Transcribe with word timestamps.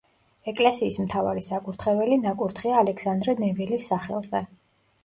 ეკლესიის 0.51 0.95
მთავარი 1.03 1.43
საკურთხეველი 1.49 2.17
ნაკურთხია 2.25 2.81
ალექსანდრე 2.87 3.39
ნეველის 3.45 3.89
სახელზე. 3.95 4.45